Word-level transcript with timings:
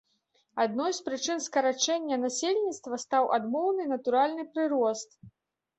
Адной 0.63 0.95
з 0.99 1.03
прычын 1.09 1.43
скарачэння 1.47 2.19
насельніцтва 2.25 3.01
стаў 3.05 3.23
адмоўны 3.39 3.83
натуральны 3.95 4.49
прырост. 4.57 5.09